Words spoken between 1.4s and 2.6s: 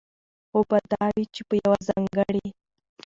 په يوه ځانګړي